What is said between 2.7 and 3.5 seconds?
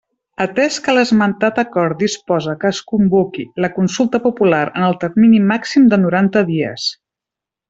es convoqui